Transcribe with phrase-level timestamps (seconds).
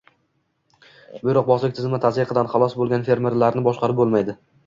[1.25, 4.39] buyruqbozlik tizimi tazyiqidan xalos bo‘lgan fermerlarni boshqarib bo‘lmaydi.